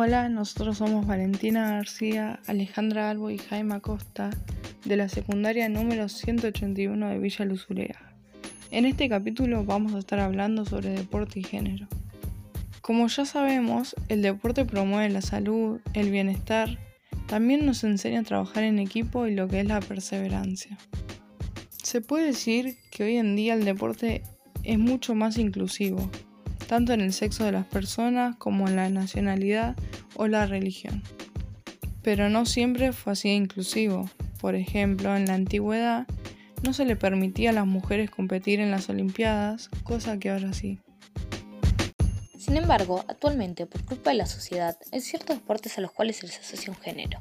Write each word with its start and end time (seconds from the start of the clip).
Hola, 0.00 0.28
nosotros 0.28 0.78
somos 0.78 1.08
Valentina 1.08 1.72
García, 1.72 2.38
Alejandra 2.46 3.10
Albo 3.10 3.30
y 3.30 3.38
Jaime 3.38 3.74
Acosta 3.74 4.30
de 4.84 4.96
la 4.96 5.08
secundaria 5.08 5.68
número 5.68 6.08
181 6.08 7.08
de 7.08 7.18
Villa 7.18 7.44
Luzurea. 7.44 8.14
En 8.70 8.84
este 8.84 9.08
capítulo 9.08 9.64
vamos 9.64 9.94
a 9.94 9.98
estar 9.98 10.20
hablando 10.20 10.64
sobre 10.64 10.90
deporte 10.90 11.40
y 11.40 11.42
género. 11.42 11.88
Como 12.80 13.08
ya 13.08 13.24
sabemos, 13.24 13.96
el 14.08 14.22
deporte 14.22 14.64
promueve 14.64 15.10
la 15.10 15.20
salud, 15.20 15.80
el 15.94 16.12
bienestar, 16.12 16.78
también 17.26 17.66
nos 17.66 17.82
enseña 17.82 18.20
a 18.20 18.22
trabajar 18.22 18.62
en 18.62 18.78
equipo 18.78 19.26
y 19.26 19.34
lo 19.34 19.48
que 19.48 19.58
es 19.58 19.66
la 19.66 19.80
perseverancia. 19.80 20.78
Se 21.82 22.02
puede 22.02 22.26
decir 22.26 22.76
que 22.92 23.02
hoy 23.02 23.16
en 23.16 23.34
día 23.34 23.54
el 23.54 23.64
deporte 23.64 24.22
es 24.62 24.78
mucho 24.78 25.16
más 25.16 25.38
inclusivo, 25.38 26.08
tanto 26.68 26.92
en 26.92 27.00
el 27.00 27.14
sexo 27.14 27.44
de 27.44 27.52
las 27.52 27.64
personas 27.64 28.36
como 28.36 28.68
en 28.68 28.76
la 28.76 28.90
nacionalidad 28.90 29.74
o 30.14 30.28
la 30.28 30.46
religión. 30.46 31.02
Pero 32.02 32.28
no 32.28 32.46
siempre 32.46 32.92
fue 32.92 33.14
así 33.14 33.30
inclusivo. 33.30 34.08
Por 34.40 34.54
ejemplo, 34.54 35.16
en 35.16 35.26
la 35.26 35.34
antigüedad 35.34 36.06
no 36.62 36.74
se 36.74 36.84
le 36.84 36.94
permitía 36.94 37.50
a 37.50 37.54
las 37.54 37.66
mujeres 37.66 38.10
competir 38.10 38.60
en 38.60 38.70
las 38.70 38.88
Olimpiadas, 38.90 39.70
cosa 39.82 40.18
que 40.18 40.28
ahora 40.28 40.52
sí. 40.52 40.78
Sin 42.38 42.56
embargo, 42.56 43.02
actualmente, 43.08 43.64
por 43.66 43.84
culpa 43.84 44.10
de 44.10 44.16
la 44.16 44.26
sociedad, 44.26 44.76
hay 44.92 45.00
ciertos 45.00 45.38
deportes 45.38 45.78
a 45.78 45.80
los 45.80 45.92
cuales 45.92 46.16
se 46.16 46.26
les 46.26 46.38
asocia 46.38 46.70
un 46.70 46.78
género. 46.78 47.18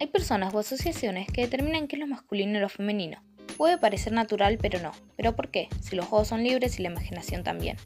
Hay 0.00 0.06
personas 0.06 0.54
o 0.54 0.60
asociaciones 0.60 1.26
que 1.26 1.42
determinan 1.42 1.88
qué 1.88 1.96
es 1.96 2.00
lo 2.00 2.06
masculino 2.06 2.56
y 2.56 2.60
lo 2.60 2.68
femenino. 2.68 3.20
Puede 3.56 3.78
parecer 3.78 4.12
natural, 4.12 4.58
pero 4.60 4.80
no. 4.80 4.92
¿Pero 5.16 5.34
por 5.34 5.50
qué? 5.50 5.68
Si 5.80 5.96
los 5.96 6.06
juegos 6.06 6.28
son 6.28 6.44
libres 6.44 6.78
y 6.78 6.82
la 6.82 6.90
imaginación 6.90 7.42
también. 7.42 7.76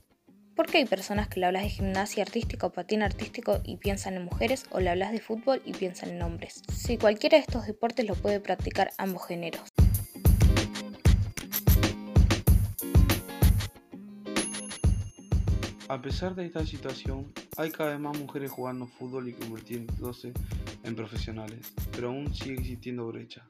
¿Por 0.58 0.66
qué 0.66 0.78
hay 0.78 0.86
personas 0.86 1.28
que 1.28 1.38
le 1.38 1.46
hablas 1.46 1.62
de 1.62 1.68
gimnasia 1.68 2.24
artística 2.24 2.66
o 2.66 2.72
patín 2.72 3.02
artístico 3.02 3.60
y 3.62 3.76
piensan 3.76 4.14
en 4.14 4.24
mujeres 4.24 4.66
o 4.72 4.80
le 4.80 4.90
hablas 4.90 5.12
de 5.12 5.20
fútbol 5.20 5.62
y 5.64 5.72
piensan 5.72 6.08
en 6.08 6.20
hombres? 6.20 6.62
Si 6.72 6.98
cualquiera 6.98 7.38
de 7.38 7.42
estos 7.42 7.64
deportes 7.64 8.04
lo 8.04 8.16
puede 8.16 8.40
practicar 8.40 8.90
ambos 8.98 9.24
géneros. 9.28 9.62
A 15.88 16.02
pesar 16.02 16.34
de 16.34 16.46
esta 16.46 16.66
situación, 16.66 17.32
hay 17.56 17.70
cada 17.70 17.90
vez 17.90 18.00
más 18.00 18.18
mujeres 18.18 18.50
jugando 18.50 18.88
fútbol 18.88 19.28
y 19.28 19.34
convirtiéndose 19.34 20.32
en 20.82 20.96
profesionales, 20.96 21.72
pero 21.92 22.08
aún 22.08 22.34
sigue 22.34 22.54
existiendo 22.54 23.06
brechas. 23.06 23.44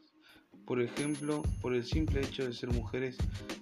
Por 0.66 0.82
ejemplo, 0.82 1.40
por 1.62 1.72
el 1.72 1.84
simple 1.84 2.20
hecho 2.20 2.46
de 2.46 2.52
ser 2.52 2.70
mujeres, 2.70 3.16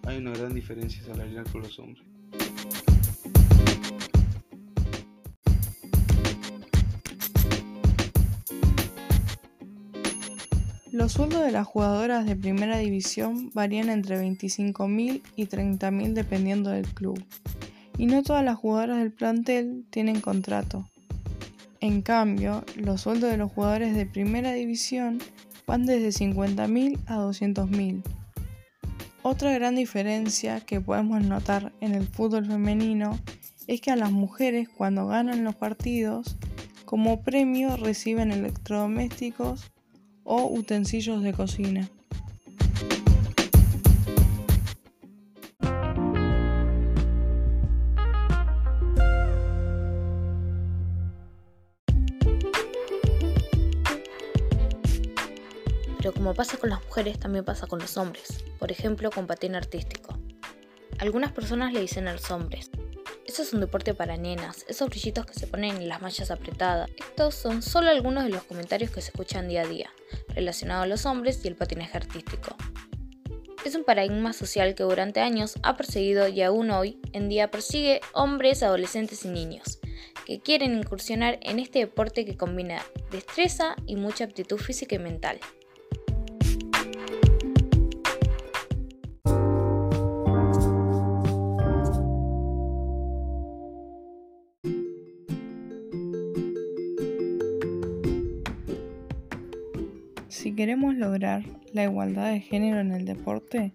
hay 0.05 0.19
una 0.19 0.33
gran 0.33 0.53
diferencia 0.53 1.01
salarial 1.05 1.45
con 1.53 1.63
los 1.63 1.79
hombres. 1.79 2.16
Los 10.97 11.13
sueldos 11.13 11.45
de 11.45 11.53
las 11.53 11.67
jugadoras 11.67 12.25
de 12.25 12.37
primera 12.37 12.79
división 12.79 13.51
varían 13.53 13.91
entre 13.91 14.19
25.000 14.19 15.21
y 15.37 15.45
30.000 15.45 16.15
dependiendo 16.15 16.71
del 16.71 16.87
club, 16.87 17.23
y 17.99 18.07
no 18.07 18.23
todas 18.23 18.43
las 18.43 18.57
jugadoras 18.57 19.01
del 19.01 19.13
plantel 19.13 19.85
tienen 19.91 20.23
contrato. 20.23 20.89
En 21.81 22.01
cambio, 22.01 22.65
los 22.77 23.03
sueldos 23.03 23.31
de 23.31 23.37
los 23.37 23.53
jugadores 23.53 23.95
de 23.95 24.07
primera 24.07 24.55
división 24.55 25.19
van 25.67 25.85
desde 25.85 26.25
50.000 26.25 26.99
a 27.05 27.17
200.000. 27.19 28.03
Otra 29.21 29.53
gran 29.53 29.77
diferencia 29.77 30.61
que 30.61 30.81
podemos 30.81 31.23
notar 31.23 31.75
en 31.83 31.95
el 31.95 32.07
fútbol 32.07 32.47
femenino 32.47 33.21
es 33.67 33.83
que 33.83 33.91
a 33.91 33.97
las 33.97 34.13
mujeres 34.13 34.71
cuando 34.71 35.07
ganan 35.07 35.45
los 35.45 35.57
partidos, 35.57 36.39
como 36.87 37.21
premio 37.21 37.77
reciben 37.77 38.33
electrodomésticos 38.33 39.71
o 40.27 40.45
utensilios 40.49 41.23
de 41.23 41.33
cocina. 41.33 41.89
Pero 55.99 56.13
como 56.13 56.35
pasa 56.35 56.57
con 56.57 56.71
las 56.71 56.85
mujeres, 56.85 57.19
también 57.19 57.45
pasa 57.45 57.67
con 57.67 57.79
los 57.79 57.97
hombres, 57.97 58.45
por 58.59 58.71
ejemplo 58.71 59.11
con 59.11 59.27
patín 59.27 59.55
artístico. 59.55 60.19
Algunas 60.99 61.33
personas 61.33 61.73
le 61.73 61.81
dicen 61.81 62.09
a 62.09 62.13
los 62.13 62.31
hombres, 62.31 62.71
eso 63.27 63.43
es 63.43 63.53
un 63.53 63.61
deporte 63.61 63.93
para 63.93 64.17
nenas, 64.17 64.65
esos 64.69 64.89
brillitos 64.89 65.27
que 65.27 65.35
se 65.35 65.47
ponen 65.47 65.77
en 65.77 65.89
las 65.89 66.01
mallas 66.01 66.31
apretadas. 66.31 66.89
Estos 66.97 67.35
son 67.35 67.61
solo 67.61 67.91
algunos 67.91 68.25
de 68.25 68.31
los 68.31 68.45
comentarios 68.45 68.91
que 68.91 69.01
se 69.01 69.11
escuchan 69.11 69.49
día 69.49 69.63
a 69.63 69.67
día, 69.67 69.91
relacionados 70.29 70.85
a 70.85 70.89
los 70.89 71.07
hombres 71.07 71.45
y 71.45 71.49
el 71.49 71.57
patinaje 71.57 71.97
artístico. 71.97 72.57
Es 73.65 73.75
un 73.75 73.83
paradigma 73.83 74.33
social 74.33 74.77
que 74.77 74.85
durante 74.85 75.21
años 75.21 75.55
ha 75.65 75.77
perseguido 75.77 76.29
y 76.29 76.41
aún 76.43 76.71
hoy 76.71 77.01
en 77.13 77.29
día 77.29 77.51
persigue 77.51 78.01
hombres, 78.13 78.63
adolescentes 78.63 79.25
y 79.25 79.29
niños, 79.29 79.81
que 80.25 80.41
quieren 80.41 80.79
incursionar 80.79 81.41
en 81.43 81.59
este 81.59 81.81
deporte 81.81 82.25
que 82.25 82.37
combina 82.37 82.81
destreza 83.11 83.75
y 83.87 83.97
mucha 83.97 84.25
aptitud 84.25 84.59
física 84.59 84.95
y 84.95 85.01
mental. 85.01 85.41
Si 100.37 100.53
queremos 100.53 100.95
lograr 100.95 101.45
la 101.73 101.85
igualdad 101.85 102.31
de 102.31 102.41
género 102.41 102.81
en 102.81 102.93
el 102.93 103.07
deporte, 103.07 103.73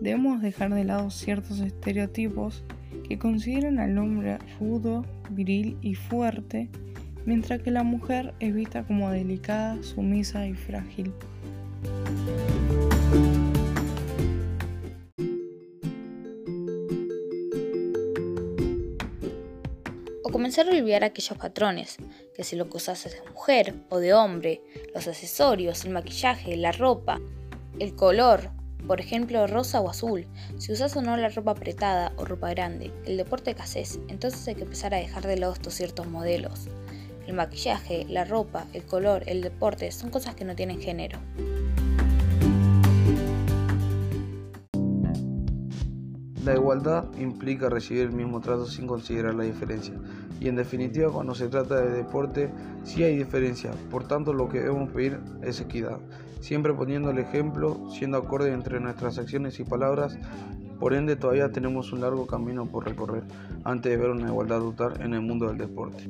debemos 0.00 0.40
dejar 0.40 0.72
de 0.72 0.82
lado 0.82 1.10
ciertos 1.10 1.60
estereotipos 1.60 2.64
que 3.06 3.18
consideran 3.18 3.78
al 3.78 3.98
hombre 3.98 4.38
rudo, 4.58 5.04
viril 5.28 5.76
y 5.82 5.96
fuerte, 5.96 6.70
mientras 7.26 7.60
que 7.60 7.70
la 7.70 7.82
mujer 7.82 8.32
es 8.40 8.54
vista 8.54 8.84
como 8.84 9.10
delicada, 9.10 9.82
sumisa 9.82 10.46
y 10.46 10.54
frágil. 10.54 11.12
O 20.28 20.30
comenzar 20.30 20.68
a 20.68 20.72
olvidar 20.72 21.04
aquellos 21.04 21.38
patrones, 21.38 21.96
que 22.34 22.44
si 22.44 22.54
lo 22.54 22.68
que 22.68 22.76
usas 22.76 23.06
es 23.06 23.14
de 23.14 23.30
mujer 23.30 23.74
o 23.88 23.98
de 23.98 24.12
hombre, 24.12 24.60
los 24.94 25.08
accesorios, 25.08 25.86
el 25.86 25.90
maquillaje, 25.90 26.54
la 26.58 26.70
ropa, 26.70 27.18
el 27.78 27.96
color, 27.96 28.50
por 28.86 29.00
ejemplo 29.00 29.46
rosa 29.46 29.80
o 29.80 29.88
azul, 29.88 30.26
si 30.58 30.70
usas 30.70 30.94
o 30.96 31.02
no 31.02 31.16
la 31.16 31.30
ropa 31.30 31.52
apretada 31.52 32.12
o 32.16 32.26
ropa 32.26 32.50
grande, 32.50 32.92
el 33.06 33.16
deporte 33.16 33.54
que 33.54 33.62
haces, 33.62 34.00
entonces 34.08 34.46
hay 34.46 34.56
que 34.56 34.64
empezar 34.64 34.92
a 34.92 34.98
dejar 34.98 35.26
de 35.26 35.38
lado 35.38 35.54
estos 35.54 35.72
ciertos 35.72 36.06
modelos. 36.06 36.68
El 37.26 37.32
maquillaje, 37.32 38.04
la 38.06 38.26
ropa, 38.26 38.66
el 38.74 38.84
color, 38.84 39.22
el 39.26 39.40
deporte 39.40 39.90
son 39.92 40.10
cosas 40.10 40.34
que 40.34 40.44
no 40.44 40.54
tienen 40.54 40.78
género. 40.78 41.18
La 46.48 46.54
igualdad 46.54 47.04
implica 47.18 47.68
recibir 47.68 48.04
el 48.04 48.12
mismo 48.12 48.40
trato 48.40 48.64
sin 48.64 48.86
considerar 48.86 49.34
la 49.34 49.44
diferencia. 49.44 49.92
Y 50.40 50.48
en 50.48 50.56
definitiva, 50.56 51.10
cuando 51.10 51.34
se 51.34 51.48
trata 51.48 51.80
de 51.80 51.90
deporte, 51.90 52.50
sí 52.84 53.02
hay 53.02 53.16
diferencia. 53.16 53.72
Por 53.90 54.06
tanto, 54.06 54.32
lo 54.32 54.48
que 54.48 54.60
debemos 54.60 54.90
pedir 54.90 55.18
es 55.42 55.60
equidad. 55.60 55.98
Siempre 56.40 56.72
poniendo 56.72 57.10
el 57.10 57.18
ejemplo, 57.18 57.90
siendo 57.90 58.18
acorde 58.18 58.52
entre 58.52 58.78
nuestras 58.80 59.18
acciones 59.18 59.58
y 59.58 59.64
palabras. 59.64 60.16
Por 60.78 60.94
ende, 60.94 61.16
todavía 61.16 61.50
tenemos 61.50 61.92
un 61.92 62.02
largo 62.02 62.26
camino 62.26 62.66
por 62.66 62.86
recorrer 62.86 63.24
antes 63.64 63.90
de 63.90 63.96
ver 63.96 64.10
una 64.10 64.28
igualdad 64.28 64.60
total 64.60 65.00
en 65.00 65.14
el 65.14 65.22
mundo 65.22 65.48
del 65.48 65.58
deporte. 65.58 66.08